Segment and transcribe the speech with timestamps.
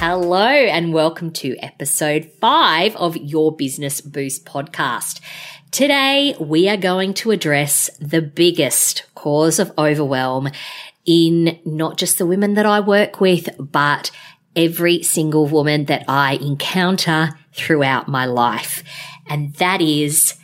[0.00, 5.18] Hello, and welcome to episode five of your Business Boost podcast.
[5.72, 10.50] Today, we are going to address the biggest cause of overwhelm
[11.04, 14.12] in not just the women that I work with, but
[14.54, 18.84] every single woman that I encounter throughout my life.
[19.28, 20.34] And that is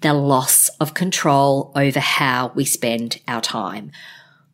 [0.00, 3.92] the loss of control over how we spend our time.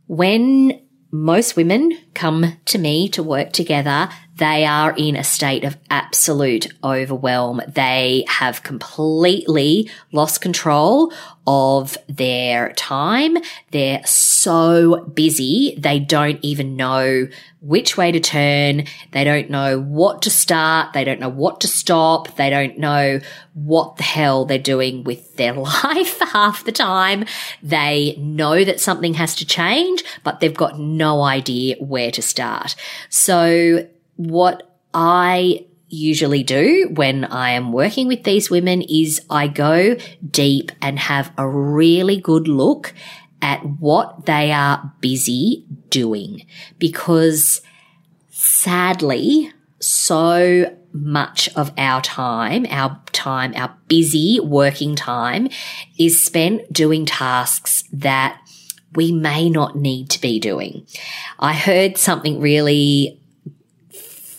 [0.08, 5.78] When most women come to me to work together, they are in a state of
[5.88, 7.62] absolute overwhelm.
[7.66, 11.12] They have completely lost control
[11.46, 13.38] of their time.
[13.70, 15.74] They're so busy.
[15.78, 17.28] They don't even know
[17.62, 18.84] which way to turn.
[19.12, 20.92] They don't know what to start.
[20.92, 22.36] They don't know what to stop.
[22.36, 23.20] They don't know
[23.54, 27.24] what the hell they're doing with their life half the time.
[27.62, 32.76] They know that something has to change, but they've got no idea where to start.
[33.08, 39.96] So what I usually do when I am working with these women is I go
[40.28, 42.92] deep and have a really good look
[43.40, 46.46] at what they are busy doing
[46.78, 47.60] because
[48.30, 55.48] sadly, so much of our time, our time, our busy working time
[55.98, 58.40] is spent doing tasks that
[58.94, 60.86] we may not need to be doing.
[61.38, 63.20] I heard something really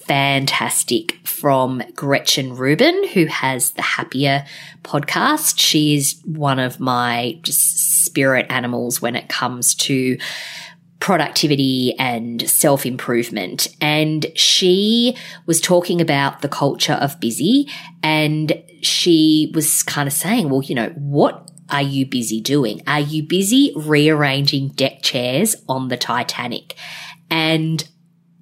[0.08, 4.46] fantastic from Gretchen Rubin, who has the Happier
[4.84, 5.60] podcast.
[5.60, 10.18] She is one of my just spirit animals when it comes to
[11.00, 13.68] productivity and self improvement.
[13.82, 17.70] And she was talking about the culture of busy
[18.02, 22.82] and she was kind of saying, well, you know, what are you busy doing?
[22.88, 26.76] Are you busy rearranging deck chairs on the Titanic?
[27.30, 27.86] And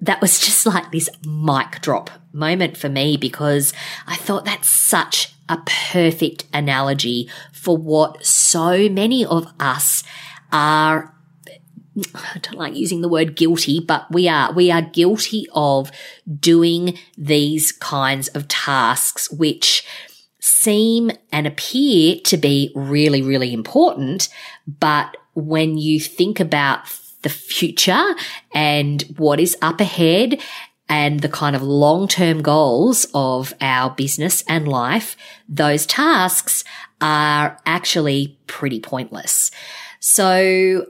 [0.00, 3.72] that was just like this mic drop moment for me because
[4.06, 10.02] I thought that's such a perfect analogy for what so many of us
[10.52, 11.12] are
[12.14, 15.90] I don't like using the word guilty, but we are, we are guilty of
[16.38, 19.82] doing these kinds of tasks, which
[20.38, 24.28] seem and appear to be really, really important.
[24.66, 26.86] But when you think about
[27.26, 28.14] the future
[28.54, 30.40] and what is up ahead
[30.88, 35.16] and the kind of long term goals of our business and life,
[35.48, 36.62] those tasks
[37.00, 39.50] are actually pretty pointless.
[39.98, 40.86] So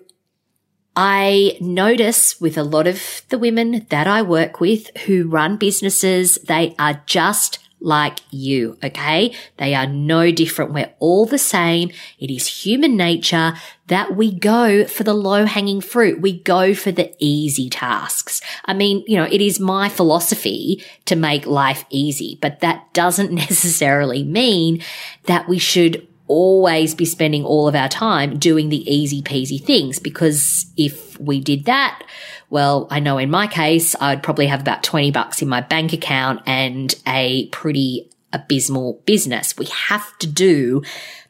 [0.94, 6.34] I notice with a lot of the women that I work with who run businesses,
[6.46, 9.34] they are just like you, okay?
[9.58, 10.72] They are no different.
[10.72, 11.90] We're all the same.
[12.18, 13.54] It is human nature
[13.88, 16.20] that we go for the low hanging fruit.
[16.20, 18.40] We go for the easy tasks.
[18.64, 23.32] I mean, you know, it is my philosophy to make life easy, but that doesn't
[23.48, 24.82] necessarily mean
[25.24, 29.98] that we should always be spending all of our time doing the easy peasy things
[29.98, 32.02] because if we did that,
[32.50, 35.92] well, I know in my case, I'd probably have about 20 bucks in my bank
[35.92, 39.56] account and a pretty abysmal business.
[39.56, 40.82] We have to do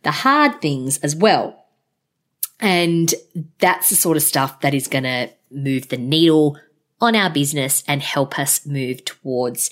[0.03, 1.65] the hard things as well.
[2.61, 3.15] And
[3.59, 6.59] that's the sort of stuff that is going to move the needle
[7.01, 9.71] on our business and help us move towards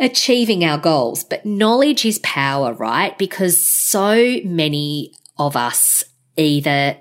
[0.00, 1.22] achieving our goals.
[1.22, 3.16] But knowledge is power, right?
[3.18, 6.02] Because so many of us
[6.36, 6.96] either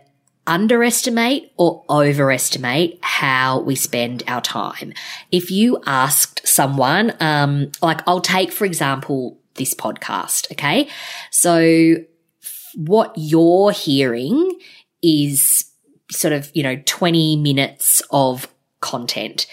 [0.45, 4.93] underestimate or overestimate how we spend our time.
[5.31, 10.89] If you asked someone, um, like I'll take, for example, this podcast, okay?
[11.29, 11.97] So
[12.75, 14.59] what you're hearing
[15.03, 15.65] is
[16.11, 18.47] sort of, you know, 20 minutes of
[18.81, 19.45] content.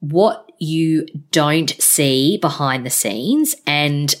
[0.00, 4.14] What you don't see behind the scenes and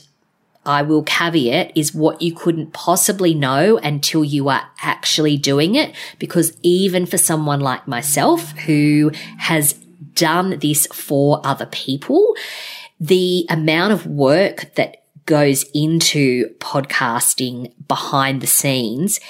[0.66, 5.94] I will caveat is what you couldn't possibly know until you are actually doing it.
[6.18, 9.74] Because even for someone like myself who has
[10.14, 12.34] done this for other people,
[12.98, 19.20] the amount of work that goes into podcasting behind the scenes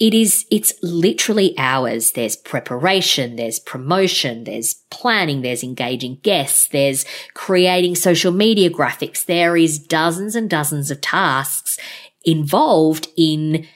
[0.00, 2.12] it is, it's literally hours.
[2.12, 7.04] There's preparation, there's promotion, there's planning, there's engaging guests, there's
[7.34, 9.24] creating social media graphics.
[9.24, 11.78] There is dozens and dozens of tasks
[12.24, 13.66] involved in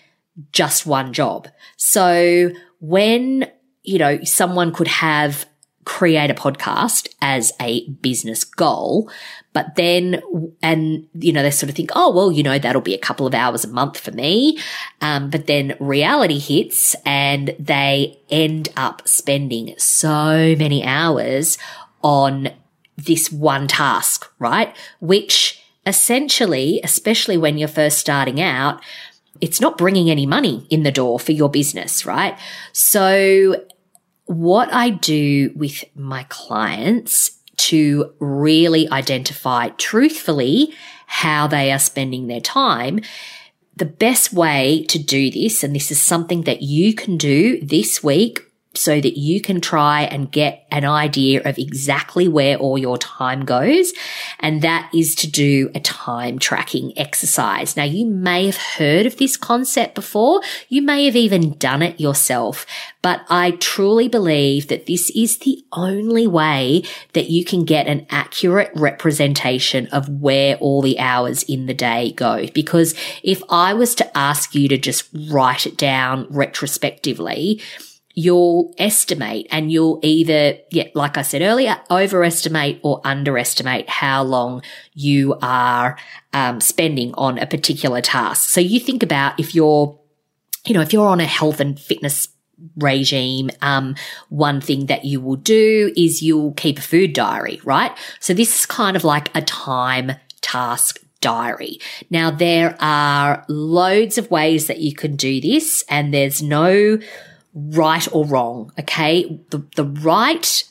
[0.52, 1.48] just one job.
[1.76, 2.50] So
[2.80, 3.50] when,
[3.82, 5.46] you know, someone could have
[5.88, 9.10] create a podcast as a business goal,
[9.54, 10.20] but then,
[10.62, 13.26] and, you know, they sort of think, oh, well, you know, that'll be a couple
[13.26, 14.58] of hours a month for me.
[15.00, 21.56] Um, but then reality hits and they end up spending so many hours
[22.02, 22.50] on
[22.98, 24.76] this one task, right?
[25.00, 28.84] Which essentially, especially when you're first starting out,
[29.40, 32.38] it's not bringing any money in the door for your business, right?
[32.72, 33.64] So
[34.28, 40.74] what I do with my clients to really identify truthfully
[41.06, 43.00] how they are spending their time.
[43.76, 48.04] The best way to do this, and this is something that you can do this
[48.04, 48.47] week
[48.78, 53.44] so that you can try and get an idea of exactly where all your time
[53.44, 53.92] goes.
[54.40, 57.76] And that is to do a time tracking exercise.
[57.76, 60.42] Now, you may have heard of this concept before.
[60.68, 62.66] You may have even done it yourself,
[63.02, 66.82] but I truly believe that this is the only way
[67.14, 72.12] that you can get an accurate representation of where all the hours in the day
[72.12, 72.46] go.
[72.54, 77.60] Because if I was to ask you to just write it down retrospectively,
[78.18, 84.62] you'll estimate and you'll either, yeah, like I said earlier, overestimate or underestimate how long
[84.92, 85.96] you are
[86.32, 88.50] um, spending on a particular task.
[88.50, 89.96] So you think about if you're,
[90.66, 92.26] you know, if you're on a health and fitness
[92.76, 93.94] regime, um,
[94.30, 97.96] one thing that you will do is you'll keep a food diary, right?
[98.18, 101.78] So this is kind of like a time task diary.
[102.10, 106.98] Now there are loads of ways that you can do this and there's no
[107.54, 108.72] right or wrong.
[108.78, 109.40] Okay.
[109.50, 110.64] The, the right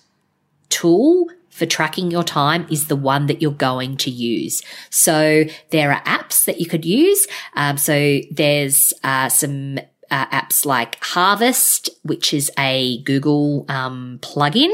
[0.69, 4.61] tool for tracking your time is the one that you're going to use.
[4.91, 7.27] So there are apps that you could use.
[7.55, 9.79] Um, so there's uh, some
[10.11, 14.71] uh, apps like Harvest, which is a Google um, plugin.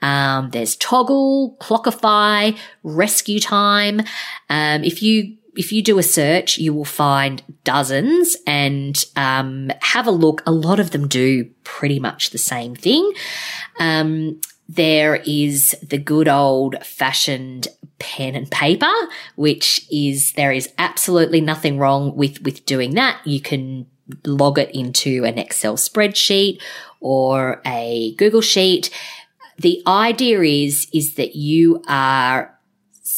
[0.00, 4.00] Um, there's Toggl, Clockify, Rescue Time.
[4.48, 10.06] Um, if you if you do a search, you will find dozens and um, have
[10.06, 10.42] a look.
[10.46, 13.12] A lot of them do pretty much the same thing.
[13.78, 17.68] Um, there is the good old fashioned
[17.98, 18.92] pen and paper,
[19.36, 23.20] which is there is absolutely nothing wrong with with doing that.
[23.26, 23.86] You can
[24.24, 26.60] log it into an Excel spreadsheet
[27.00, 28.90] or a Google sheet.
[29.58, 32.58] The idea is is that you are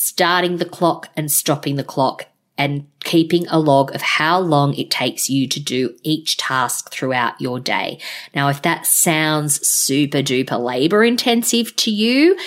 [0.04, 4.90] starting the clock and stopping the clock and keeping a log of how long it
[4.90, 7.98] takes you to do each task throughout your day.
[8.34, 12.38] Now, if that sounds super duper labor intensive to you,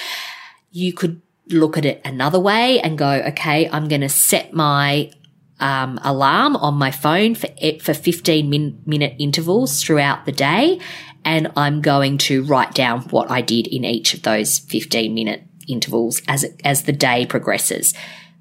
[0.72, 5.12] you could look at it another way and go, okay, I'm going to set my
[5.60, 7.48] um, alarm on my phone for
[7.82, 10.80] for 15 min- minute intervals throughout the day,
[11.26, 15.44] and I'm going to write down what I did in each of those 15 minute
[15.68, 17.94] intervals as as the day progresses.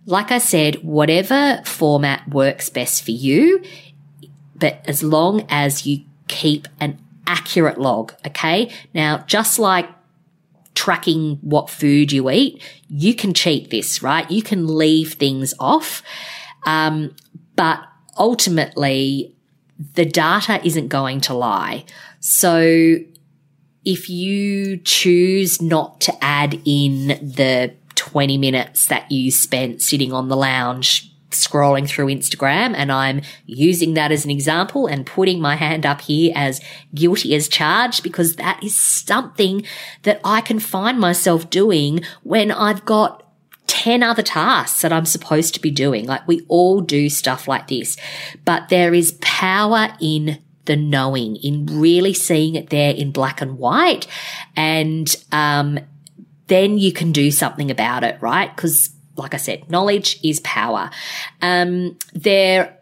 [0.07, 3.63] Like I said, whatever format works best for you,
[4.55, 8.71] but as long as you keep an accurate log, okay?
[8.95, 9.89] Now, just like
[10.75, 14.31] tracking what food you eat, you can cheat this, right?
[14.31, 16.03] You can leave things off.
[16.67, 17.17] Um,
[17.57, 17.83] but
[18.17, 19.35] ultimately,
[19.95, 21.85] the data isn't going to lie.
[22.21, 22.99] So
[23.87, 30.29] if you choose not to add in the 20 minutes that you spent sitting on
[30.29, 35.55] the lounge scrolling through Instagram and I'm using that as an example and putting my
[35.55, 36.61] hand up here as
[36.95, 39.65] guilty as charged because that is something
[40.03, 43.23] that I can find myself doing when I've got
[43.67, 46.07] 10 other tasks that I'm supposed to be doing.
[46.07, 47.97] Like we all do stuff like this,
[48.45, 53.59] but there is power in the knowing, in really seeing it there in black and
[53.59, 54.07] white
[54.57, 55.79] and, um,
[56.49, 58.55] then you can do something about it, right?
[58.55, 60.91] Because like I said, knowledge is power.
[61.43, 62.79] Um, there,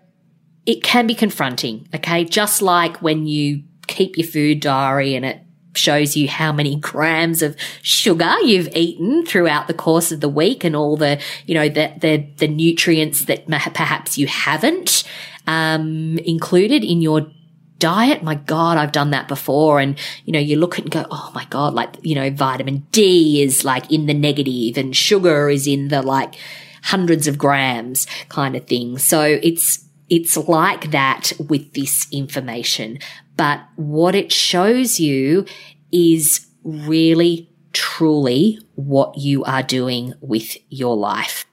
[0.66, 1.88] it can be confronting.
[1.94, 2.24] Okay.
[2.24, 5.40] Just like when you keep your food diary and it
[5.74, 10.64] shows you how many grams of sugar you've eaten throughout the course of the week
[10.64, 15.04] and all the, you know, the, the, the nutrients that perhaps you haven't,
[15.46, 17.30] um, included in your
[17.84, 19.78] diet, my God, I've done that before.
[19.78, 22.86] And, you know, you look at and go, oh my God, like, you know, vitamin
[22.92, 26.34] D is like in the negative and sugar is in the like
[26.84, 28.96] hundreds of grams kind of thing.
[28.96, 33.00] So it's, it's like that with this information,
[33.36, 35.44] but what it shows you
[35.92, 41.44] is really truly what you are doing with your life.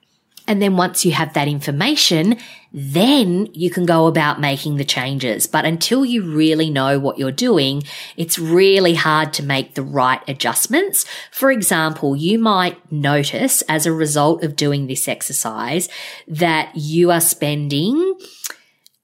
[0.47, 2.37] And then once you have that information,
[2.73, 5.45] then you can go about making the changes.
[5.45, 7.83] But until you really know what you're doing,
[8.17, 11.05] it's really hard to make the right adjustments.
[11.31, 15.89] For example, you might notice as a result of doing this exercise
[16.27, 18.17] that you are spending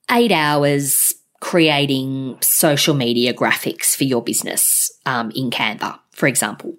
[0.10, 6.76] eight hours creating social media graphics for your business um, in Canva, for example.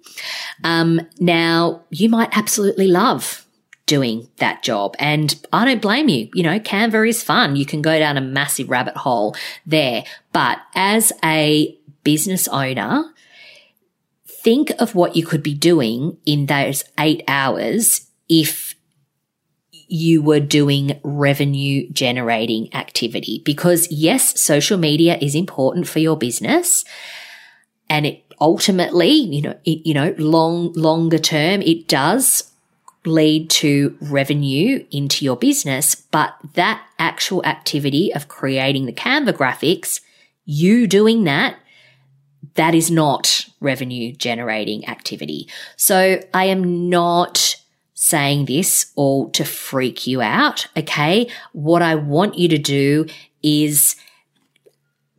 [0.63, 3.45] Um, now, you might absolutely love
[3.89, 4.95] doing that job.
[4.99, 6.29] And I don't blame you.
[6.35, 7.55] You know, Canva is fun.
[7.55, 10.03] You can go down a massive rabbit hole there.
[10.31, 13.03] But as a business owner,
[14.25, 18.75] think of what you could be doing in those eight hours if
[19.87, 23.41] you were doing revenue generating activity.
[23.43, 26.85] Because yes, social media is important for your business
[27.89, 32.49] and it ultimately, you know, it, you know, long, longer term, it does
[33.05, 40.01] lead to revenue into your business, but that actual activity of creating the Canva graphics,
[40.45, 41.57] you doing that,
[42.55, 45.47] that is not revenue generating activity.
[45.75, 47.55] So I am not
[47.93, 50.67] saying this all to freak you out.
[50.77, 51.29] Okay.
[51.51, 53.05] What I want you to do
[53.43, 53.95] is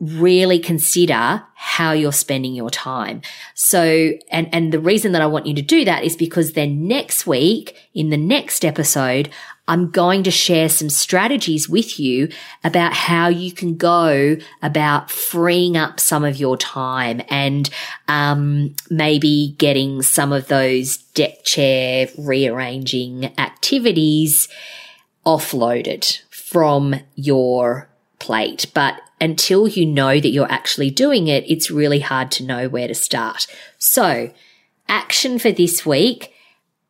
[0.01, 3.21] really consider how you're spending your time.
[3.53, 6.87] So, and, and the reason that I want you to do that is because then
[6.87, 9.29] next week in the next episode,
[9.67, 12.29] I'm going to share some strategies with you
[12.63, 17.69] about how you can go about freeing up some of your time and
[18.07, 24.49] um, maybe getting some of those deck chair rearranging activities
[25.27, 27.90] offloaded from your
[28.21, 28.67] plate.
[28.73, 32.87] But until you know that you're actually doing it, it's really hard to know where
[32.87, 33.47] to start.
[33.79, 34.31] So,
[34.87, 36.33] action for this week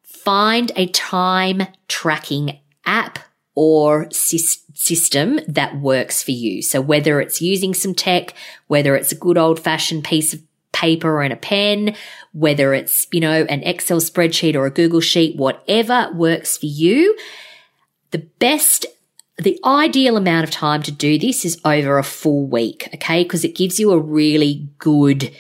[0.04, 3.18] find a time tracking app
[3.56, 6.62] or system that works for you.
[6.62, 8.34] So, whether it's using some tech,
[8.68, 10.42] whether it's a good old fashioned piece of
[10.74, 11.96] paper and a pen,
[12.34, 17.18] whether it's, you know, an Excel spreadsheet or a Google sheet, whatever works for you.
[18.12, 18.86] The best
[19.38, 23.24] the ideal amount of time to do this is over a full week, okay?
[23.24, 25.34] Because it gives you a really good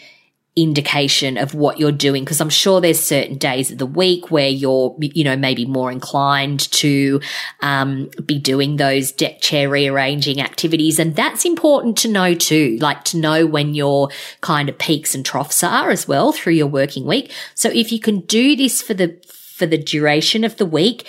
[0.55, 2.24] indication of what you're doing.
[2.24, 5.91] Because I'm sure there's certain days of the week where you're you know maybe more
[5.91, 7.21] inclined to
[7.62, 11.00] um, be doing those deck chair rearranging activities.
[11.00, 14.10] And that's important to know too like to know when your
[14.41, 17.31] kind of peaks and troughs are as well through your working week.
[17.55, 21.07] So if you can do this for the for the duration of the week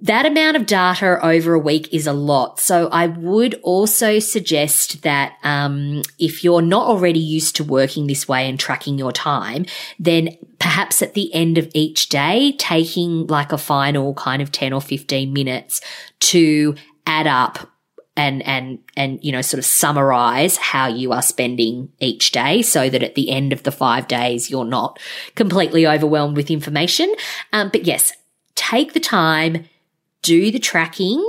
[0.00, 2.58] that amount of data over a week is a lot.
[2.58, 8.26] So I would also suggest that um, if you're not already used to working this
[8.26, 9.66] way and tracking your time,
[9.98, 14.72] then perhaps at the end of each day, taking like a final kind of 10
[14.72, 15.82] or 15 minutes
[16.20, 16.74] to
[17.06, 17.70] add up
[18.16, 22.88] and and and you know sort of summarize how you are spending each day so
[22.88, 24.98] that at the end of the five days you're not
[25.34, 27.14] completely overwhelmed with information
[27.52, 28.14] um, but yes
[28.70, 29.68] take the time,
[30.22, 31.28] do the tracking,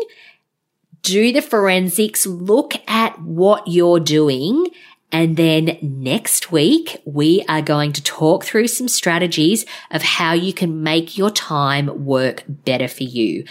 [1.02, 4.68] do the forensics, look at what you're doing.
[5.12, 10.52] And then next week, we are going to talk through some strategies of how you
[10.52, 13.46] can make your time work better for you.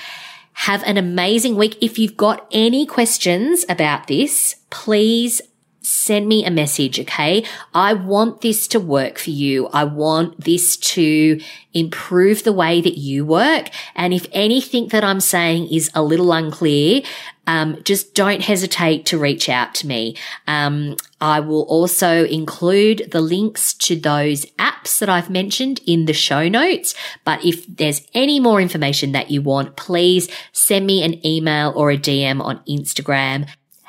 [0.52, 1.78] Have an amazing week.
[1.81, 5.40] If you've got any questions about this, please
[5.87, 7.45] send me a message, okay?
[7.73, 9.69] I want this to work for you.
[9.69, 11.40] I want this to
[11.73, 13.69] improve the way that you work.
[13.95, 17.02] And if anything that I'm saying is a little unclear,
[17.47, 20.16] um, just don't hesitate to reach out to me.
[20.49, 26.12] Um, I will also include the links to those apps that I've mentioned in the
[26.12, 26.97] show notes.
[27.25, 31.93] But if there's any more information that you want, please send me an email or
[31.93, 33.47] a DM on Instagram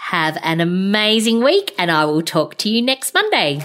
[0.07, 3.59] have an amazing week, and I will talk to you next Monday.